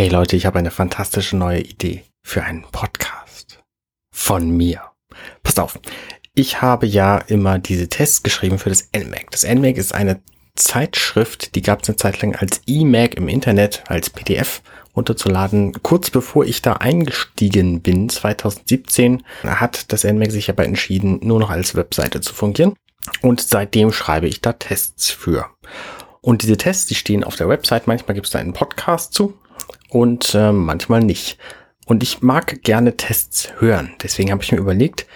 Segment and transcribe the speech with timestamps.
[0.00, 3.62] Hey Leute, ich habe eine fantastische neue Idee für einen Podcast.
[4.10, 4.80] Von mir.
[5.42, 5.78] Passt auf.
[6.34, 9.30] Ich habe ja immer diese Tests geschrieben für das NMAC.
[9.30, 10.22] Das NMAC ist eine
[10.56, 14.62] Zeitschrift, die gab es eine Zeit lang als E-Mac im Internet, als PDF
[14.96, 15.82] runterzuladen.
[15.82, 21.50] Kurz bevor ich da eingestiegen bin, 2017, hat das NMAC sich aber entschieden, nur noch
[21.50, 22.72] als Webseite zu fungieren.
[23.20, 25.50] Und seitdem schreibe ich da Tests für.
[26.22, 27.86] Und diese Tests, die stehen auf der Website.
[27.86, 29.34] Manchmal gibt es da einen Podcast zu
[29.90, 31.38] und äh, manchmal nicht.
[31.86, 33.90] Und ich mag gerne Tests hören.
[34.02, 35.06] Deswegen habe ich mir überlegt,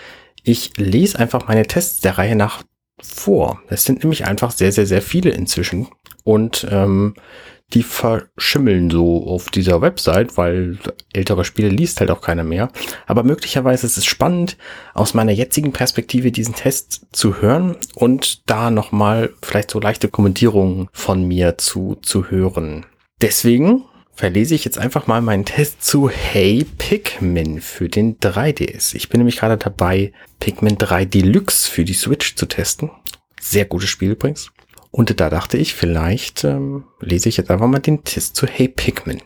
[0.42, 2.62] ich lese einfach meine Tests der Reihe nach
[3.02, 3.60] vor.
[3.68, 5.88] Es sind nämlich einfach sehr, sehr, sehr viele inzwischen.
[6.24, 7.14] Und ähm,
[7.72, 10.78] die verschimmeln so auf dieser Website, weil
[11.12, 12.70] ältere Spiele liest halt auch keiner mehr.
[13.06, 14.56] Aber möglicherweise ist es spannend,
[14.92, 20.88] aus meiner jetzigen Perspektive diesen Test zu hören und da nochmal vielleicht so leichte Kommentierungen
[20.92, 22.86] von mir zu, zu hören.
[23.20, 28.94] Deswegen verlese ich jetzt einfach mal meinen Test zu Hey Pikmin für den 3DS.
[28.94, 32.90] Ich bin nämlich gerade dabei, Pikmin 3 Deluxe für die Switch zu testen.
[33.40, 34.52] Sehr gutes Spiel übrigens.
[34.90, 38.68] Und da dachte ich, vielleicht ähm, lese ich jetzt einfach mal den Test zu Hey
[38.68, 39.20] Pikmin.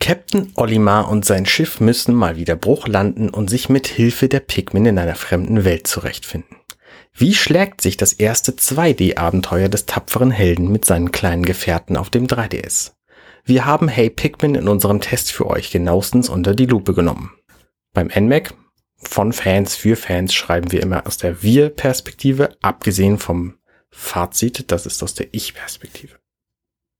[0.00, 4.40] Captain Olimar und sein Schiff müssen mal wieder Bruch landen und sich mit Hilfe der
[4.40, 6.58] Pikmin in einer fremden Welt zurechtfinden.
[7.14, 12.26] Wie schlägt sich das erste 2D-Abenteuer des tapferen Helden mit seinen kleinen Gefährten auf dem
[12.26, 12.92] 3DS?
[13.46, 17.30] Wir haben Hey Pikmin in unserem Test für euch genauestens unter die Lupe genommen.
[17.92, 18.54] Beim NMAC
[18.96, 23.58] von Fans für Fans schreiben wir immer aus der Wir-Perspektive, abgesehen vom
[23.90, 26.16] Fazit, das ist aus der Ich-Perspektive.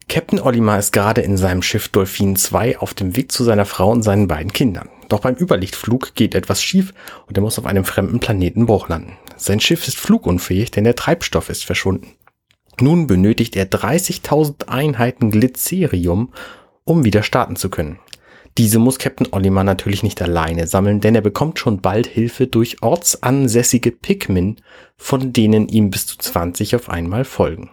[0.07, 3.91] Captain Olimar ist gerade in seinem Schiff Dolphin 2 auf dem Weg zu seiner Frau
[3.91, 4.91] und seinen beiden Kindern.
[5.09, 6.93] Doch beim Überlichtflug geht etwas schief
[7.27, 9.17] und er muss auf einem fremden Planeten Bruch landen.
[9.39, 12.13] Sein Schiff ist flugunfähig, denn der Treibstoff ist verschwunden.
[12.81, 16.33] Nun benötigt er 30.000 Einheiten Glycerium,
[16.85, 17.99] um wieder starten zu können.
[18.57, 22.83] Diese muss Captain Olimar natürlich nicht alleine sammeln, denn er bekommt schon bald Hilfe durch
[22.83, 24.57] ortsansässige Pikmin,
[24.97, 27.71] von denen ihm bis zu 20 auf einmal folgen.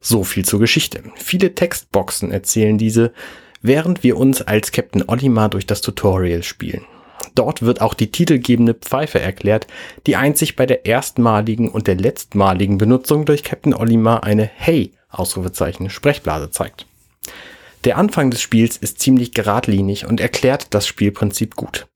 [0.00, 1.02] So viel zur Geschichte.
[1.16, 3.12] Viele Textboxen erzählen diese,
[3.60, 6.84] während wir uns als Captain Olimar durch das Tutorial spielen.
[7.38, 9.68] Dort wird auch die titelgebende Pfeife erklärt,
[10.08, 15.88] die einzig bei der erstmaligen und der letztmaligen Benutzung durch Captain Olimar eine Hey Ausrufezeichen
[15.88, 16.86] Sprechblase zeigt.
[17.84, 21.86] Der Anfang des Spiels ist ziemlich geradlinig und erklärt das Spielprinzip gut.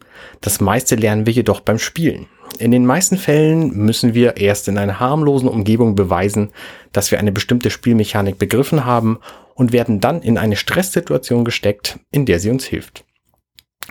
[0.42, 2.28] Das meiste lernen wir jedoch beim Spielen.
[2.60, 6.52] In den meisten Fällen müssen wir erst in einer harmlosen Umgebung beweisen,
[6.92, 9.18] dass wir eine bestimmte Spielmechanik begriffen haben
[9.56, 13.04] und werden dann in eine Stresssituation gesteckt, in der sie uns hilft.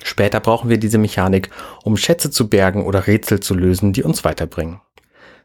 [0.04, 1.50] Später brauchen wir diese Mechanik,
[1.84, 4.82] um Schätze zu bergen oder Rätsel zu lösen, die uns weiterbringen.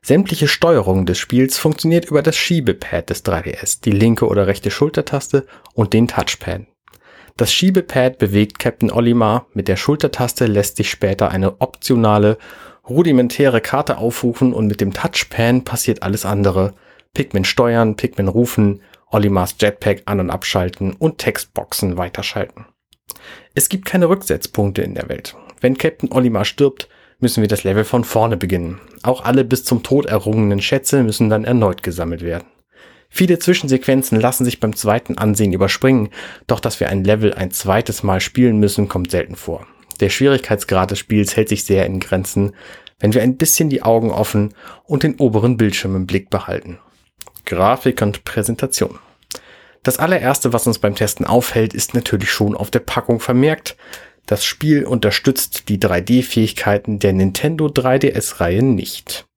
[0.02, 5.46] Sämtliche Steuerung des Spiels funktioniert über das Schiebepad des 3DS, die linke oder rechte Schultertaste
[5.74, 6.66] und den Touchpad.
[7.36, 12.38] Das Schiebepad bewegt Captain Olimar, mit der Schultertaste lässt sich später eine optionale,
[12.88, 16.74] rudimentäre Karte aufrufen und mit dem Touchpad passiert alles andere.
[17.12, 22.66] Pikmin steuern, Pikmin rufen, Olimars Jetpack an- und abschalten und Textboxen weiterschalten.
[23.58, 25.34] Es gibt keine Rücksetzpunkte in der Welt.
[25.62, 26.90] Wenn Captain Olimar stirbt,
[27.20, 28.82] müssen wir das Level von vorne beginnen.
[29.02, 32.44] Auch alle bis zum Tod errungenen Schätze müssen dann erneut gesammelt werden.
[33.08, 36.10] Viele Zwischensequenzen lassen sich beim zweiten Ansehen überspringen,
[36.46, 39.66] doch dass wir ein Level ein zweites Mal spielen müssen, kommt selten vor.
[40.00, 42.52] Der Schwierigkeitsgrad des Spiels hält sich sehr in Grenzen,
[42.98, 44.52] wenn wir ein bisschen die Augen offen
[44.84, 46.78] und den oberen Bildschirm im Blick behalten.
[47.46, 48.98] Grafik und Präsentation.
[49.86, 53.76] Das allererste, was uns beim Testen auffällt, ist natürlich schon auf der Packung vermerkt,
[54.26, 59.28] das Spiel unterstützt die 3D-Fähigkeiten der Nintendo 3DS-Reihe nicht.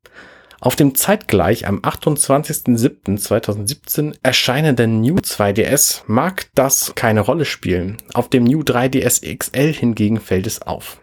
[0.59, 7.97] Auf dem zeitgleich am 28.07.2017 erscheinenden New 2DS mag das keine Rolle spielen.
[8.15, 10.99] Auf dem New 3DS XL hingegen fällt es auf.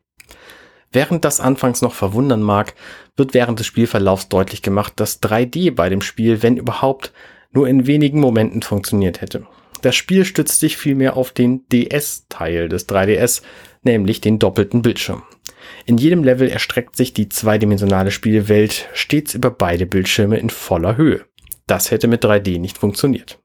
[0.91, 2.75] Während das anfangs noch verwundern mag,
[3.17, 7.13] wird während des Spielverlaufs deutlich gemacht, dass 3D bei dem Spiel, wenn überhaupt,
[7.57, 9.47] nur in wenigen Momenten funktioniert hätte.
[9.81, 13.41] Das Spiel stützt sich vielmehr auf den DS-Teil des 3DS,
[13.83, 15.23] nämlich den doppelten Bildschirm.
[15.87, 21.25] In jedem Level erstreckt sich die zweidimensionale Spielwelt stets über beide Bildschirme in voller Höhe.
[21.67, 23.41] Das hätte mit 3D nicht funktioniert.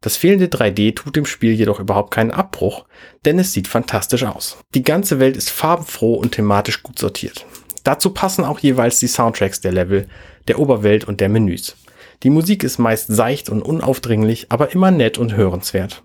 [0.00, 2.86] Das fehlende 3D tut dem Spiel jedoch überhaupt keinen Abbruch,
[3.24, 4.58] denn es sieht fantastisch aus.
[4.74, 7.46] Die ganze Welt ist farbenfroh und thematisch gut sortiert.
[7.84, 10.08] Dazu passen auch jeweils die Soundtracks der Level,
[10.48, 11.76] der Oberwelt und der Menüs.
[12.22, 16.04] Die Musik ist meist seicht und unaufdringlich, aber immer nett und hörenswert.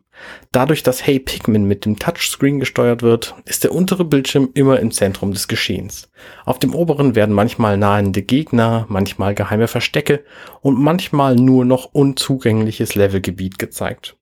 [0.53, 4.91] Dadurch, dass Hey Pikmin mit dem Touchscreen gesteuert wird, ist der untere Bildschirm immer im
[4.91, 6.09] Zentrum des Geschehens.
[6.45, 10.23] Auf dem oberen werden manchmal nahende Gegner, manchmal geheime Verstecke
[10.62, 14.15] und manchmal nur noch unzugängliches Levelgebiet gezeigt.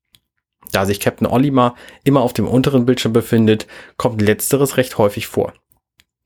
[0.72, 5.52] Da sich Captain Olimar immer auf dem unteren Bildschirm befindet, kommt letzteres recht häufig vor.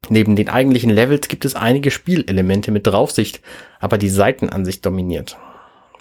[0.09, 3.43] Neben den eigentlichen Levels gibt es einige Spielelemente mit Draufsicht,
[3.81, 5.37] aber die Seitenansicht dominiert.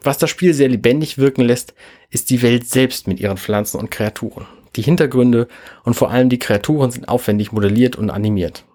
[0.03, 1.73] Was das Spiel sehr lebendig wirken lässt,
[2.09, 4.45] ist die Welt selbst mit ihren Pflanzen und Kreaturen.
[4.75, 5.47] Die Hintergründe
[5.83, 8.65] und vor allem die Kreaturen sind aufwendig modelliert und animiert.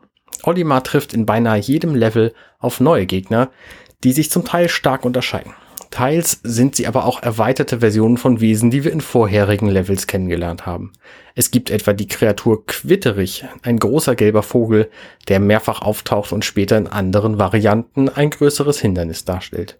[0.43, 3.51] Olimar trifft in beinahe jedem Level auf neue Gegner,
[4.03, 5.55] die sich zum Teil stark unterscheiden.
[5.93, 10.65] Teils sind sie aber auch erweiterte Versionen von Wesen, die wir in vorherigen Levels kennengelernt
[10.65, 10.93] haben.
[11.35, 14.91] Es gibt etwa die Kreatur Quitterich, ein großer gelber Vogel,
[15.29, 19.79] der mehrfach auftaucht und später in anderen Varianten ein größeres Hindernis darstellt.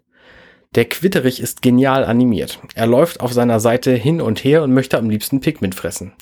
[0.75, 2.59] Der Quitterich ist genial animiert.
[2.73, 6.13] Er läuft auf seiner Seite hin und her und möchte am liebsten Pikmin fressen.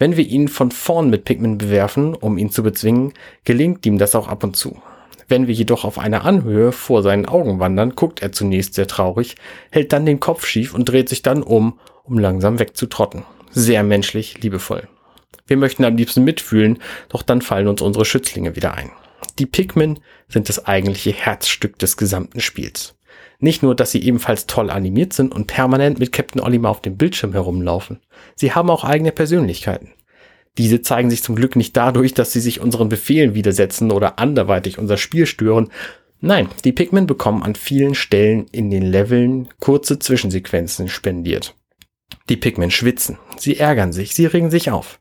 [0.00, 3.12] Wenn wir ihn von vorn mit Pikmin bewerfen, um ihn zu bezwingen,
[3.44, 4.82] gelingt ihm das auch ab und zu.
[5.28, 9.36] Wenn wir jedoch auf einer Anhöhe vor seinen Augen wandern, guckt er zunächst sehr traurig,
[9.70, 13.22] hält dann den Kopf schief und dreht sich dann um, um langsam wegzutrotten.
[13.52, 14.88] Sehr menschlich, liebevoll.
[15.46, 16.80] Wir möchten am liebsten mitfühlen,
[17.10, 18.90] doch dann fallen uns unsere Schützlinge wieder ein.
[19.38, 22.96] Die Pikmin sind das eigentliche Herzstück des gesamten Spiels.
[23.38, 26.96] Nicht nur, dass sie ebenfalls toll animiert sind und permanent mit Captain Olimar auf dem
[26.96, 28.00] Bildschirm herumlaufen.
[28.36, 29.92] Sie haben auch eigene Persönlichkeiten.
[30.56, 34.78] Diese zeigen sich zum Glück nicht dadurch, dass sie sich unseren Befehlen widersetzen oder anderweitig
[34.78, 35.70] unser Spiel stören.
[36.20, 41.56] Nein, die Pikmin bekommen an vielen Stellen in den Leveln kurze Zwischensequenzen spendiert.
[42.28, 45.00] Die Pikmin schwitzen, sie ärgern sich, sie regen sich auf.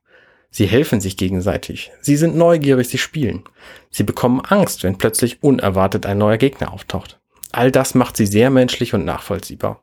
[0.50, 1.92] Sie helfen sich gegenseitig.
[2.02, 3.44] Sie sind neugierig, sie spielen.
[3.90, 7.20] Sie bekommen Angst, wenn plötzlich unerwartet ein neuer Gegner auftaucht.
[7.54, 9.82] All das macht sie sehr menschlich und nachvollziehbar.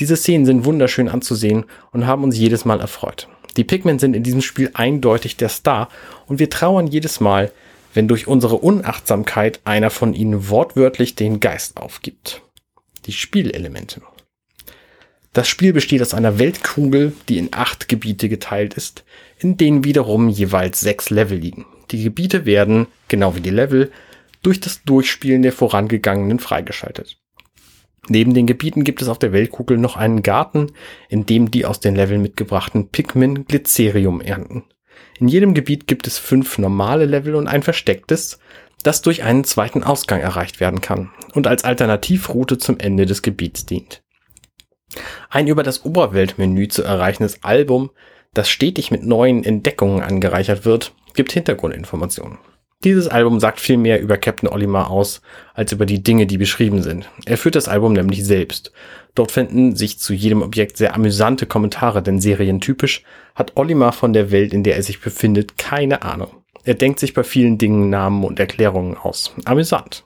[0.00, 3.28] Diese Szenen sind wunderschön anzusehen und haben uns jedes Mal erfreut.
[3.56, 5.88] Die Pikmin sind in diesem Spiel eindeutig der Star
[6.26, 7.52] und wir trauern jedes Mal,
[7.94, 12.42] wenn durch unsere Unachtsamkeit einer von ihnen wortwörtlich den Geist aufgibt.
[13.06, 14.02] Die Spielelemente.
[15.32, 19.04] Das Spiel besteht aus einer Weltkugel, die in acht Gebiete geteilt ist,
[19.38, 21.64] in denen wiederum jeweils sechs Level liegen.
[21.92, 23.92] Die Gebiete werden, genau wie die Level,
[24.42, 27.18] durch das Durchspielen der vorangegangenen freigeschaltet.
[28.08, 30.72] Neben den Gebieten gibt es auf der Weltkugel noch einen Garten,
[31.08, 34.64] in dem die aus den Leveln mitgebrachten Pikmin Glycerium ernten.
[35.20, 38.38] In jedem Gebiet gibt es fünf normale Level und ein verstecktes,
[38.82, 43.66] das durch einen zweiten Ausgang erreicht werden kann und als Alternativroute zum Ende des Gebiets
[43.66, 44.02] dient.
[45.28, 47.90] Ein über das Oberweltmenü zu erreichendes Album,
[48.32, 52.38] das stetig mit neuen Entdeckungen angereichert wird, gibt Hintergrundinformationen.
[52.84, 55.20] Dieses Album sagt viel mehr über Captain Olimar aus,
[55.52, 57.10] als über die Dinge, die beschrieben sind.
[57.26, 58.72] Er führt das Album nämlich selbst.
[59.16, 63.02] Dort finden sich zu jedem Objekt sehr amüsante Kommentare, denn serientypisch
[63.34, 66.30] hat Olimar von der Welt, in der er sich befindet, keine Ahnung.
[66.62, 69.34] Er denkt sich bei vielen Dingen Namen und Erklärungen aus.
[69.44, 70.04] Amüsant.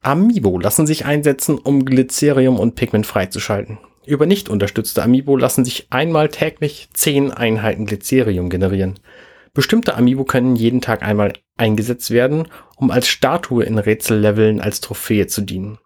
[0.00, 3.78] Amiibo lassen sich einsetzen, um Glycerium und Pigment freizuschalten.
[4.06, 8.98] Über nicht unterstützte Amiibo lassen sich einmal täglich 10 Einheiten Glycerium generieren.
[9.58, 12.46] Bestimmte Amiibo können jeden Tag einmal eingesetzt werden,
[12.76, 15.78] um als Statue in Rätselleveln als Trophäe zu dienen.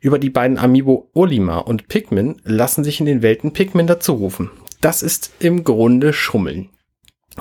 [0.00, 4.52] Über die beiden Amiibo Olimar und Pikmin lassen sich in den Welten Pikmin dazu rufen.
[4.80, 6.68] Das ist im Grunde Schummeln.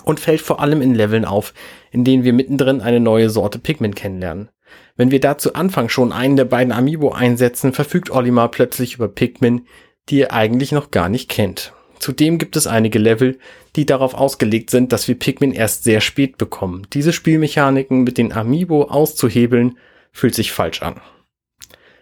[0.03, 1.53] Und fällt vor allem in Leveln auf,
[1.91, 4.49] in denen wir mittendrin eine neue Sorte Pikmin kennenlernen.
[4.95, 9.09] Wenn wir da zu Anfang schon einen der beiden Amiibo einsetzen, verfügt Olimar plötzlich über
[9.09, 9.67] Pikmin,
[10.09, 11.71] die er eigentlich noch gar nicht kennt.
[11.99, 13.39] Zudem gibt es einige Level,
[13.75, 16.87] die darauf ausgelegt sind, dass wir Pikmin erst sehr spät bekommen.
[16.93, 19.77] Diese Spielmechaniken mit den Amiibo auszuhebeln,
[20.11, 20.99] fühlt sich falsch an.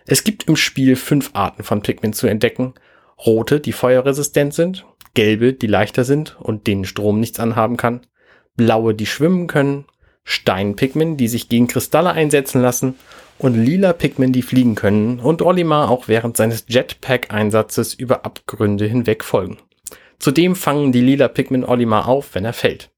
[0.08, 2.74] Es gibt im Spiel fünf Arten von Pikmin zu entdecken.
[3.25, 8.02] Rote, die feuerresistent sind, gelbe, die leichter sind und denen Strom nichts anhaben kann,
[8.56, 9.86] blaue, die schwimmen können,
[10.24, 12.96] Stein-Pikmin, die sich gegen Kristalle einsetzen lassen
[13.38, 19.24] und lila Pikmin, die fliegen können und Olimar auch während seines Jetpack-Einsatzes über Abgründe hinweg
[19.24, 19.58] folgen.
[20.20, 22.92] Zudem fangen die lila Pikmin Olimar auf, wenn er fällt.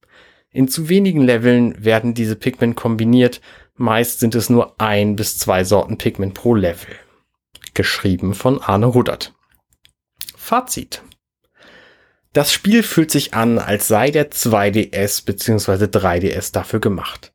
[0.51, 3.41] In zu wenigen Leveln werden diese Pikmin kombiniert,
[3.75, 6.95] meist sind es nur ein bis zwei Sorten Pikmin pro Level.
[7.73, 9.33] Geschrieben von Arne Rudert.
[10.35, 11.03] Fazit.
[12.33, 15.85] Das Spiel fühlt sich an, als sei der 2DS bzw.
[15.85, 17.33] 3DS dafür gemacht.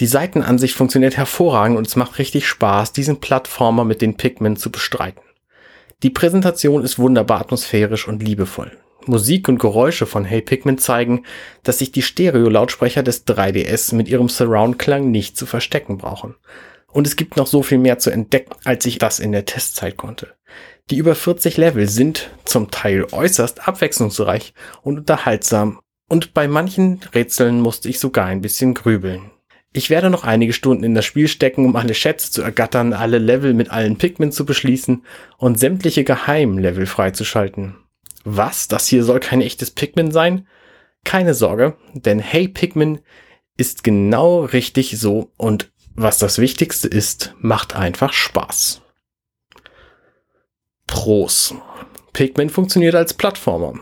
[0.00, 4.70] Die Seitenansicht funktioniert hervorragend und es macht richtig Spaß, diesen Plattformer mit den Pikmin zu
[4.70, 5.22] bestreiten.
[6.02, 8.72] Die Präsentation ist wunderbar atmosphärisch und liebevoll.
[9.08, 11.24] Musik und Geräusche von Hey Pikmin zeigen,
[11.62, 16.34] dass sich die Stereo-Lautsprecher des 3DS mit ihrem Surround-Klang nicht zu verstecken brauchen.
[16.86, 19.96] Und es gibt noch so viel mehr zu entdecken, als ich das in der Testzeit
[19.96, 20.34] konnte.
[20.90, 27.60] Die über 40 Level sind zum Teil äußerst abwechslungsreich und unterhaltsam und bei manchen Rätseln
[27.60, 29.30] musste ich sogar ein bisschen grübeln.
[29.72, 33.16] Ich werde noch einige Stunden in das Spiel stecken, um alle Schätze zu ergattern, alle
[33.16, 35.06] Level mit allen Pikmin zu beschließen
[35.38, 37.76] und sämtliche Geheimlevel freizuschalten.
[38.24, 38.68] Was?
[38.68, 40.46] Das hier soll kein echtes Pikmin sein?
[41.04, 43.00] Keine Sorge, denn Hey Pikmin
[43.56, 48.80] ist genau richtig so und was das Wichtigste ist, macht einfach Spaß.
[50.86, 51.54] Pros.
[52.12, 53.78] Pikmin funktioniert als Plattformer.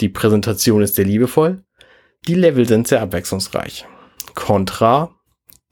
[0.00, 1.64] Die Präsentation ist sehr liebevoll.
[2.26, 3.86] Die Level sind sehr abwechslungsreich.
[4.34, 5.14] Contra.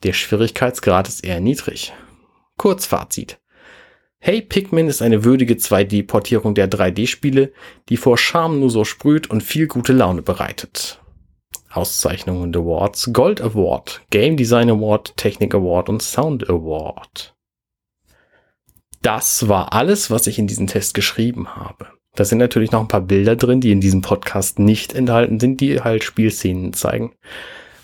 [0.03, 1.93] Der Schwierigkeitsgrad ist eher niedrig.
[2.57, 3.39] Kurzfazit.
[4.19, 7.53] Hey Pikmin ist eine würdige 2D-Portierung der 3D-Spiele,
[7.87, 10.99] die vor Charme nur so sprüht und viel gute Laune bereitet.
[11.69, 13.11] Auszeichnungen und Awards.
[13.13, 17.35] Gold Award, Game Design Award, Technik Award und Sound Award.
[19.03, 21.87] Das war alles, was ich in diesem Test geschrieben habe.
[22.15, 25.61] Da sind natürlich noch ein paar Bilder drin, die in diesem Podcast nicht enthalten sind,
[25.61, 27.13] die halt Spielszenen zeigen.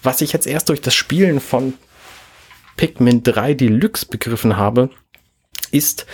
[0.02, 1.75] Was ich jetzt erst durch das Spielen von
[2.75, 4.90] Pikmin 3 Deluxe begriffen habe,
[5.74, 6.06] ist,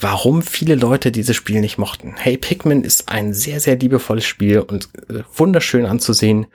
[0.00, 2.14] warum viele Leute dieses Spiel nicht mochten.
[2.16, 6.46] Hey, Pikmin ist ein sehr, sehr liebevolles Spiel und äh, wunderschön anzusehen.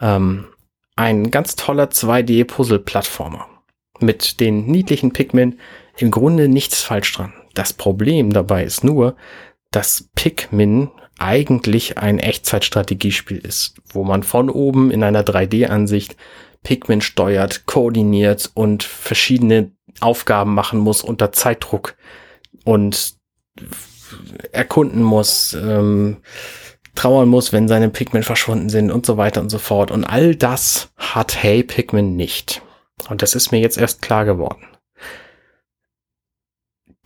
[0.00, 0.46] Ähm,
[0.96, 3.46] ein ganz toller 2D-Puzzle-Plattformer.
[4.00, 5.58] Mit den niedlichen Pikmin
[5.96, 7.32] im Grunde nichts falsch dran.
[7.54, 9.16] Das Problem dabei ist nur,
[9.70, 16.16] dass Pikmin eigentlich ein Echtzeitstrategiespiel ist, wo man von oben in einer 3D-Ansicht
[16.68, 21.96] Pikmin steuert, koordiniert und verschiedene Aufgaben machen muss unter Zeitdruck
[22.62, 23.14] und
[24.52, 26.18] erkunden muss, ähm,
[26.94, 29.90] trauern muss, wenn seine Pikmin verschwunden sind und so weiter und so fort.
[29.90, 32.60] Und all das hat Hey Pikmin nicht.
[33.08, 34.66] Und das ist mir jetzt erst klar geworden.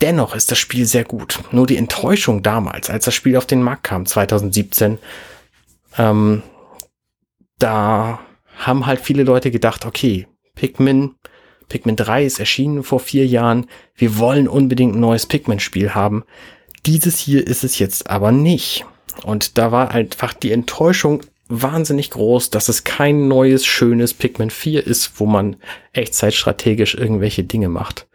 [0.01, 1.39] Dennoch ist das Spiel sehr gut.
[1.53, 4.99] Nur die Enttäuschung damals, als das Spiel auf den Markt kam, 2017,
[5.99, 6.43] ähm,
[7.61, 8.19] da
[8.57, 11.15] haben halt viele Leute gedacht, okay, Pikmin,
[11.69, 13.67] Pikmin 3 ist erschienen vor vier Jahren,
[13.97, 16.25] wir wollen unbedingt ein neues Pikmin-Spiel haben.
[16.87, 18.85] Dieses hier ist es jetzt aber nicht.
[19.25, 24.87] Und da war einfach die Enttäuschung wahnsinnig groß, dass es kein neues, schönes Pikmin 4
[24.87, 25.57] ist, wo man
[25.93, 28.07] echtzeitstrategisch irgendwelche Dinge macht.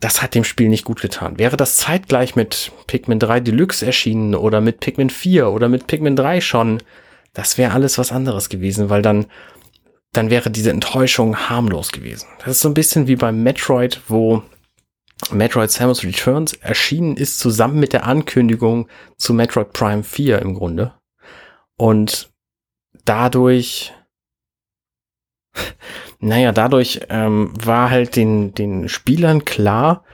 [0.00, 1.38] Das hat dem Spiel nicht gut getan.
[1.38, 6.16] Wäre das zeitgleich mit Pikmin 3 Deluxe erschienen oder mit Pikmin 4 oder mit Pikmin
[6.16, 6.82] 3 schon,
[7.34, 9.26] das wäre alles was anderes gewesen, weil dann,
[10.12, 12.26] dann wäre diese Enttäuschung harmlos gewesen.
[12.38, 14.42] Das ist so ein bisschen wie beim Metroid, wo
[15.30, 20.94] Metroid Samus Returns erschienen ist zusammen mit der Ankündigung zu Metroid Prime 4 im Grunde.
[21.76, 22.32] Und
[23.04, 23.92] dadurch,
[26.20, 30.04] naja, dadurch ähm, war halt den, den Spielern klar,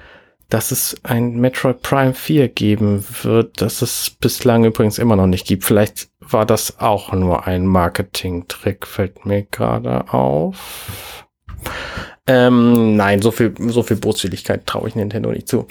[0.50, 5.46] dass es ein Metroid Prime 4 geben wird, das es bislang übrigens immer noch nicht
[5.46, 5.64] gibt.
[5.64, 11.26] Vielleicht war das auch nur ein Marketing-Trick, fällt mir gerade auf.
[12.26, 15.66] Ähm, nein, so viel, so viel Botswilligkeit traue ich Nintendo nicht zu.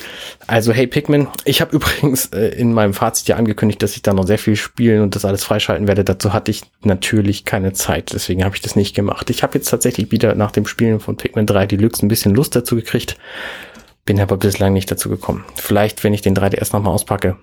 [0.46, 4.14] Also, hey Pikmin, ich habe übrigens äh, in meinem Fazit ja angekündigt, dass ich da
[4.14, 6.04] noch sehr viel spielen und das alles freischalten werde.
[6.04, 9.30] Dazu hatte ich natürlich keine Zeit, deswegen habe ich das nicht gemacht.
[9.30, 12.56] Ich habe jetzt tatsächlich wieder nach dem Spielen von Pikmin 3 Deluxe ein bisschen Lust
[12.56, 13.18] dazu gekriegt,
[14.10, 15.46] bin aber bislang nicht dazu gekommen.
[15.54, 17.38] Vielleicht, wenn ich den 3DS nochmal auspacke,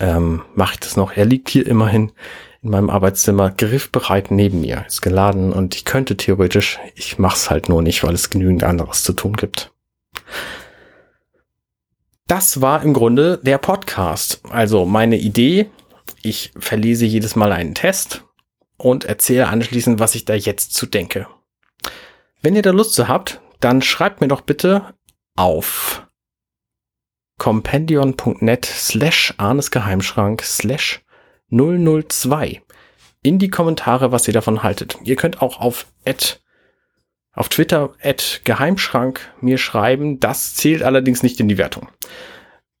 [0.00, 1.12] ähm, mache ich das noch.
[1.12, 2.10] Er liegt hier immerhin
[2.62, 7.68] in meinem Arbeitszimmer griffbereit neben mir, ist geladen und ich könnte theoretisch, ich mach's halt
[7.68, 9.70] nur nicht, weil es genügend anderes zu tun gibt.
[12.26, 14.40] Das war im Grunde der Podcast.
[14.50, 15.70] Also meine Idee,
[16.22, 18.24] ich verlese jedes Mal einen Test
[18.78, 21.28] und erzähle anschließend, was ich da jetzt zu denke.
[22.42, 24.92] Wenn ihr da Lust zu habt, dann schreibt mir doch bitte
[25.36, 26.06] auf
[27.38, 31.02] compendion.net slash Arnes Geheimschrank slash
[31.50, 32.62] 002
[33.22, 34.98] in die Kommentare, was ihr davon haltet.
[35.04, 36.40] Ihr könnt auch auf at,
[37.32, 40.20] auf Twitter at Geheimschrank mir schreiben.
[40.20, 41.88] Das zählt allerdings nicht in die Wertung.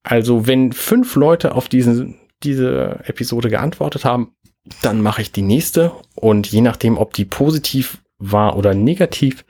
[0.02, 4.34] Also wenn fünf Leute auf diesen, diese Episode geantwortet haben,
[4.82, 9.44] dann mache ich die nächste und je nachdem, ob die positiv war oder negativ,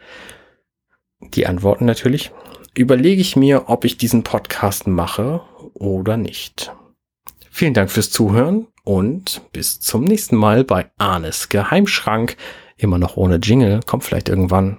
[1.21, 2.33] die Antworten natürlich,
[2.75, 5.43] überlege ich mir, ob ich diesen Podcast mache
[5.75, 6.73] oder nicht.
[7.51, 12.37] Vielen Dank fürs Zuhören und bis zum nächsten Mal bei Arnes Geheimschrank.
[12.77, 14.79] Immer noch ohne Jingle, kommt vielleicht irgendwann.